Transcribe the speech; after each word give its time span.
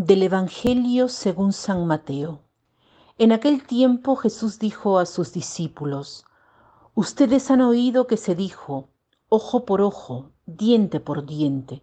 Del 0.00 0.22
Evangelio 0.22 1.08
según 1.08 1.52
San 1.52 1.84
Mateo. 1.88 2.38
En 3.18 3.32
aquel 3.32 3.66
tiempo 3.66 4.14
Jesús 4.14 4.60
dijo 4.60 5.00
a 5.00 5.06
sus 5.06 5.32
discípulos, 5.32 6.24
Ustedes 6.94 7.50
han 7.50 7.62
oído 7.62 8.06
que 8.06 8.16
se 8.16 8.36
dijo, 8.36 8.90
ojo 9.28 9.64
por 9.64 9.82
ojo, 9.82 10.30
diente 10.46 11.00
por 11.00 11.26
diente, 11.26 11.82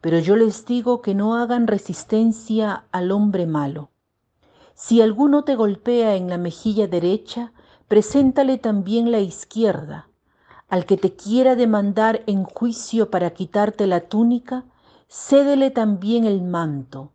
pero 0.00 0.20
yo 0.20 0.36
les 0.36 0.64
digo 0.64 1.02
que 1.02 1.16
no 1.16 1.34
hagan 1.34 1.66
resistencia 1.66 2.84
al 2.92 3.10
hombre 3.10 3.46
malo. 3.46 3.90
Si 4.74 5.02
alguno 5.02 5.42
te 5.42 5.56
golpea 5.56 6.14
en 6.14 6.28
la 6.28 6.38
mejilla 6.38 6.86
derecha, 6.86 7.52
preséntale 7.88 8.58
también 8.58 9.10
la 9.10 9.18
izquierda. 9.18 10.08
Al 10.68 10.86
que 10.86 10.96
te 10.96 11.16
quiera 11.16 11.56
demandar 11.56 12.22
en 12.28 12.44
juicio 12.44 13.10
para 13.10 13.30
quitarte 13.30 13.88
la 13.88 14.02
túnica, 14.02 14.66
cédele 15.08 15.72
también 15.72 16.26
el 16.26 16.42
manto. 16.42 17.10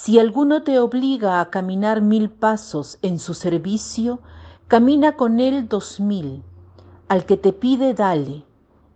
Si 0.00 0.20
alguno 0.20 0.62
te 0.62 0.78
obliga 0.78 1.40
a 1.40 1.50
caminar 1.50 2.02
mil 2.02 2.30
pasos 2.30 3.00
en 3.02 3.18
su 3.18 3.34
servicio, 3.34 4.20
camina 4.68 5.16
con 5.16 5.40
él 5.40 5.68
dos 5.68 5.98
mil. 5.98 6.44
Al 7.08 7.26
que 7.26 7.36
te 7.36 7.52
pide, 7.52 7.94
dale, 7.94 8.44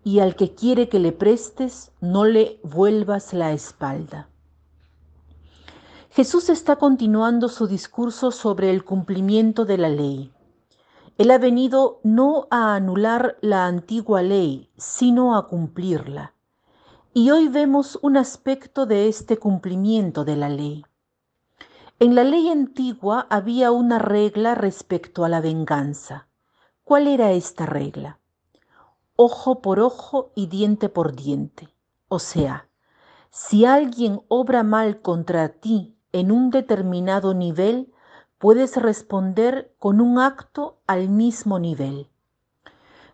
y 0.04 0.20
al 0.20 0.36
que 0.36 0.54
quiere 0.54 0.88
que 0.88 1.00
le 1.00 1.10
prestes, 1.10 1.90
no 2.00 2.24
le 2.24 2.60
vuelvas 2.62 3.34
la 3.34 3.50
espalda. 3.52 4.28
Jesús 6.10 6.48
está 6.48 6.76
continuando 6.76 7.48
su 7.48 7.66
discurso 7.66 8.30
sobre 8.30 8.70
el 8.70 8.84
cumplimiento 8.84 9.64
de 9.64 9.78
la 9.78 9.88
ley. 9.88 10.32
Él 11.18 11.32
ha 11.32 11.38
venido 11.38 11.98
no 12.04 12.46
a 12.48 12.76
anular 12.76 13.38
la 13.40 13.66
antigua 13.66 14.22
ley, 14.22 14.70
sino 14.76 15.36
a 15.36 15.48
cumplirla. 15.48 16.34
Y 17.12 17.32
hoy 17.32 17.48
vemos 17.48 17.98
un 18.02 18.16
aspecto 18.16 18.86
de 18.86 19.08
este 19.08 19.36
cumplimiento 19.36 20.24
de 20.24 20.36
la 20.36 20.48
ley. 20.48 20.84
En 22.02 22.16
la 22.16 22.24
ley 22.24 22.48
antigua 22.48 23.28
había 23.30 23.70
una 23.70 24.00
regla 24.00 24.56
respecto 24.56 25.24
a 25.24 25.28
la 25.28 25.40
venganza. 25.40 26.26
¿Cuál 26.82 27.06
era 27.06 27.30
esta 27.30 27.64
regla? 27.64 28.18
Ojo 29.14 29.62
por 29.62 29.78
ojo 29.78 30.32
y 30.34 30.48
diente 30.48 30.88
por 30.88 31.14
diente. 31.14 31.68
O 32.08 32.18
sea, 32.18 32.68
si 33.30 33.66
alguien 33.66 34.20
obra 34.26 34.64
mal 34.64 35.00
contra 35.00 35.48
ti 35.50 35.96
en 36.10 36.32
un 36.32 36.50
determinado 36.50 37.34
nivel, 37.34 37.92
puedes 38.36 38.76
responder 38.78 39.72
con 39.78 40.00
un 40.00 40.18
acto 40.18 40.80
al 40.88 41.08
mismo 41.08 41.60
nivel. 41.60 42.10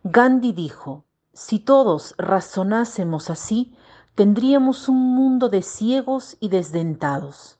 Gandhi 0.02 0.52
dijo, 0.54 1.04
si 1.34 1.58
todos 1.58 2.14
razonásemos 2.16 3.28
así, 3.28 3.76
tendríamos 4.14 4.88
un 4.88 5.14
mundo 5.14 5.50
de 5.50 5.60
ciegos 5.60 6.38
y 6.40 6.48
desdentados. 6.48 7.57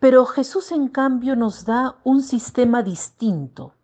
Pero 0.00 0.24
Jesús 0.24 0.72
en 0.72 0.88
cambio 0.88 1.36
nos 1.36 1.66
da 1.66 1.98
un 2.04 2.22
sistema 2.22 2.82
distinto. 2.82 3.74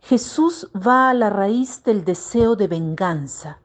Jesús 0.00 0.68
va 0.74 1.08
a 1.08 1.14
la 1.14 1.30
raíz 1.30 1.84
del 1.84 2.04
deseo 2.04 2.56
de 2.56 2.66
venganza 2.66 3.60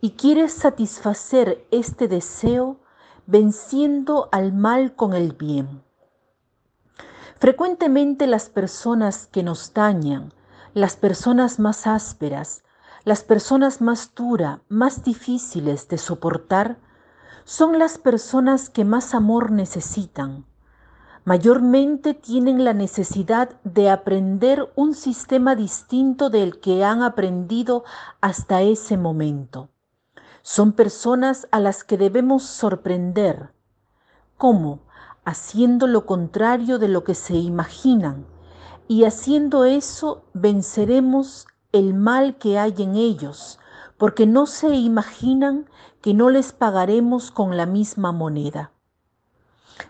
y 0.00 0.10
quiere 0.10 0.48
satisfacer 0.48 1.66
este 1.70 2.08
deseo 2.08 2.80
venciendo 3.26 4.28
al 4.32 4.52
mal 4.52 4.96
con 4.96 5.14
el 5.14 5.32
bien. 5.32 5.84
Frecuentemente 7.38 8.26
las 8.26 8.50
personas 8.50 9.28
que 9.28 9.44
nos 9.44 9.72
dañan, 9.72 10.34
las 10.74 10.96
personas 10.96 11.60
más 11.60 11.86
ásperas, 11.86 12.64
las 13.04 13.22
personas 13.22 13.80
más 13.80 14.14
duras, 14.16 14.60
más 14.68 15.04
difíciles 15.04 15.88
de 15.88 15.96
soportar, 15.96 16.78
son 17.44 17.78
las 17.78 17.98
personas 17.98 18.68
que 18.68 18.84
más 18.84 19.14
amor 19.14 19.52
necesitan. 19.52 20.49
Mayormente 21.24 22.14
tienen 22.14 22.64
la 22.64 22.72
necesidad 22.72 23.50
de 23.64 23.90
aprender 23.90 24.72
un 24.74 24.94
sistema 24.94 25.54
distinto 25.54 26.30
del 26.30 26.60
que 26.60 26.84
han 26.84 27.02
aprendido 27.02 27.84
hasta 28.20 28.62
ese 28.62 28.96
momento. 28.96 29.68
Son 30.42 30.72
personas 30.72 31.46
a 31.50 31.60
las 31.60 31.84
que 31.84 31.98
debemos 31.98 32.44
sorprender. 32.44 33.52
¿Cómo? 34.36 34.80
haciendo 35.24 35.86
lo 35.86 36.06
contrario 36.06 36.78
de 36.78 36.88
lo 36.88 37.04
que 37.04 37.14
se 37.14 37.34
imaginan, 37.34 38.26
y 38.88 39.04
haciendo 39.04 39.64
eso 39.64 40.24
venceremos 40.32 41.46
el 41.72 41.94
mal 41.94 42.36
que 42.36 42.58
hay 42.58 42.74
en 42.78 42.96
ellos, 42.96 43.58
porque 43.96 44.26
no 44.26 44.46
se 44.46 44.74
imaginan 44.74 45.68
que 46.00 46.14
no 46.14 46.30
les 46.30 46.52
pagaremos 46.52 47.30
con 47.30 47.56
la 47.56 47.66
misma 47.66 48.10
moneda. 48.12 48.72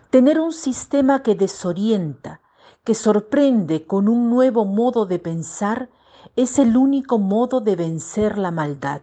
Tener 0.09 0.39
un 0.39 0.53
sistema 0.53 1.23
que 1.23 1.35
desorienta, 1.35 2.41
que 2.83 2.95
sorprende 2.95 3.85
con 3.85 4.09
un 4.09 4.29
nuevo 4.29 4.65
modo 4.65 5.05
de 5.05 5.19
pensar, 5.19 5.89
es 6.35 6.59
el 6.59 6.77
único 6.77 7.19
modo 7.19 7.61
de 7.61 7.75
vencer 7.75 8.37
la 8.37 8.51
maldad. 8.51 9.01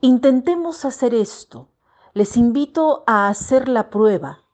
Intentemos 0.00 0.84
hacer 0.84 1.14
esto. 1.14 1.68
Les 2.12 2.36
invito 2.36 3.04
a 3.06 3.28
hacer 3.28 3.68
la 3.68 3.90
prueba 3.90 4.44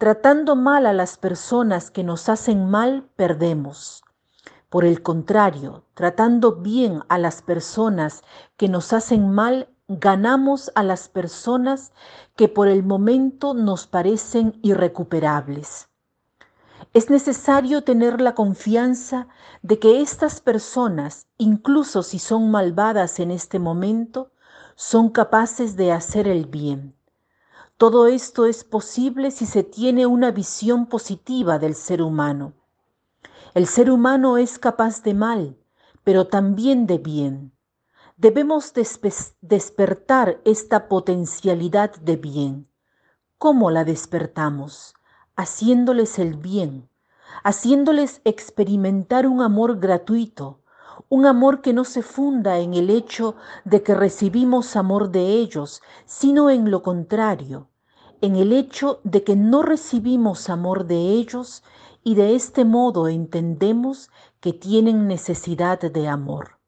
Tratando 0.00 0.56
mal 0.56 0.86
a 0.86 0.94
las 0.94 1.18
personas 1.18 1.90
que 1.90 2.02
nos 2.02 2.30
hacen 2.30 2.70
mal, 2.70 3.10
perdemos. 3.16 4.02
Por 4.70 4.86
el 4.86 5.02
contrario, 5.02 5.84
tratando 5.92 6.52
bien 6.56 7.02
a 7.10 7.18
las 7.18 7.42
personas 7.42 8.22
que 8.56 8.70
nos 8.70 8.94
hacen 8.94 9.30
mal, 9.30 9.68
ganamos 9.92 10.70
a 10.76 10.84
las 10.84 11.08
personas 11.08 11.90
que 12.36 12.48
por 12.48 12.68
el 12.68 12.84
momento 12.84 13.54
nos 13.54 13.88
parecen 13.88 14.56
irrecuperables. 14.62 15.88
Es 16.94 17.10
necesario 17.10 17.82
tener 17.82 18.20
la 18.20 18.36
confianza 18.36 19.26
de 19.62 19.80
que 19.80 20.00
estas 20.00 20.40
personas, 20.40 21.26
incluso 21.38 22.04
si 22.04 22.20
son 22.20 22.52
malvadas 22.52 23.18
en 23.18 23.32
este 23.32 23.58
momento, 23.58 24.30
son 24.76 25.10
capaces 25.10 25.74
de 25.74 25.90
hacer 25.90 26.28
el 26.28 26.46
bien. 26.46 26.94
Todo 27.76 28.06
esto 28.06 28.46
es 28.46 28.62
posible 28.62 29.32
si 29.32 29.44
se 29.44 29.64
tiene 29.64 30.06
una 30.06 30.30
visión 30.30 30.86
positiva 30.86 31.58
del 31.58 31.74
ser 31.74 32.00
humano. 32.00 32.52
El 33.54 33.66
ser 33.66 33.90
humano 33.90 34.38
es 34.38 34.60
capaz 34.60 35.02
de 35.02 35.14
mal, 35.14 35.56
pero 36.04 36.28
también 36.28 36.86
de 36.86 36.98
bien. 36.98 37.52
Debemos 38.20 38.74
despertar 39.40 40.42
esta 40.44 40.88
potencialidad 40.88 41.96
de 42.02 42.16
bien. 42.16 42.68
¿Cómo 43.38 43.70
la 43.70 43.84
despertamos? 43.84 44.92
Haciéndoles 45.36 46.18
el 46.18 46.36
bien, 46.36 46.90
haciéndoles 47.44 48.20
experimentar 48.26 49.26
un 49.26 49.40
amor 49.40 49.80
gratuito, 49.80 50.60
un 51.08 51.24
amor 51.24 51.62
que 51.62 51.72
no 51.72 51.84
se 51.84 52.02
funda 52.02 52.58
en 52.58 52.74
el 52.74 52.90
hecho 52.90 53.36
de 53.64 53.82
que 53.82 53.94
recibimos 53.94 54.76
amor 54.76 55.10
de 55.10 55.38
ellos, 55.38 55.80
sino 56.04 56.50
en 56.50 56.70
lo 56.70 56.82
contrario, 56.82 57.68
en 58.20 58.36
el 58.36 58.52
hecho 58.52 59.00
de 59.02 59.24
que 59.24 59.34
no 59.34 59.62
recibimos 59.62 60.50
amor 60.50 60.84
de 60.84 60.98
ellos 60.98 61.62
y 62.04 62.16
de 62.16 62.34
este 62.34 62.66
modo 62.66 63.08
entendemos 63.08 64.10
que 64.40 64.52
tienen 64.52 65.08
necesidad 65.08 65.80
de 65.80 66.06
amor. 66.06 66.59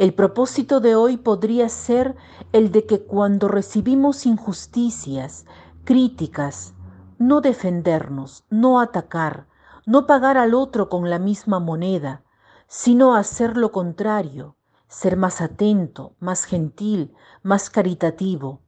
El 0.00 0.14
propósito 0.14 0.80
de 0.80 0.94
hoy 0.96 1.18
podría 1.18 1.68
ser 1.68 2.16
el 2.52 2.72
de 2.72 2.86
que 2.86 3.02
cuando 3.02 3.48
recibimos 3.48 4.24
injusticias, 4.24 5.44
críticas, 5.84 6.72
no 7.18 7.42
defendernos, 7.42 8.46
no 8.48 8.80
atacar, 8.80 9.46
no 9.84 10.06
pagar 10.06 10.38
al 10.38 10.54
otro 10.54 10.88
con 10.88 11.10
la 11.10 11.18
misma 11.18 11.60
moneda, 11.60 12.24
sino 12.66 13.14
hacer 13.14 13.58
lo 13.58 13.72
contrario, 13.72 14.56
ser 14.88 15.18
más 15.18 15.42
atento, 15.42 16.14
más 16.18 16.46
gentil, 16.46 17.12
más 17.42 17.68
caritativo. 17.68 18.62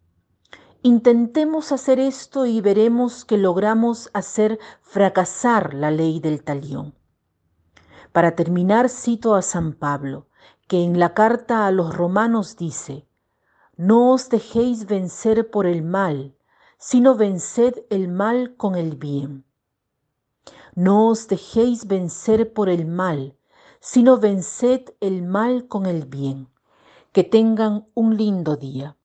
Intentemos 0.82 1.72
hacer 1.72 1.98
esto 1.98 2.44
y 2.44 2.60
veremos 2.60 3.24
que 3.24 3.38
logramos 3.38 4.10
hacer 4.12 4.58
fracasar 4.82 5.72
la 5.72 5.90
ley 5.90 6.20
del 6.20 6.44
talión. 6.44 6.94
Para 8.12 8.36
terminar, 8.36 8.90
cito 8.90 9.34
a 9.34 9.40
San 9.40 9.72
Pablo, 9.72 10.26
que 10.72 10.82
en 10.82 10.98
la 10.98 11.12
carta 11.12 11.66
a 11.66 11.70
los 11.70 11.94
romanos 11.94 12.56
dice, 12.56 13.06
No 13.76 14.10
os 14.12 14.30
dejéis 14.30 14.86
vencer 14.86 15.50
por 15.50 15.66
el 15.66 15.82
mal, 15.82 16.34
sino 16.78 17.14
venced 17.14 17.84
el 17.90 18.08
mal 18.08 18.56
con 18.56 18.74
el 18.76 18.96
bien. 18.96 19.44
No 20.74 21.08
os 21.08 21.28
dejéis 21.28 21.86
vencer 21.86 22.54
por 22.54 22.70
el 22.70 22.86
mal, 22.86 23.36
sino 23.80 24.16
venced 24.16 24.94
el 25.00 25.20
mal 25.20 25.68
con 25.68 25.84
el 25.84 26.06
bien. 26.06 26.48
Que 27.12 27.22
tengan 27.22 27.86
un 27.92 28.16
lindo 28.16 28.56
día. 28.56 28.96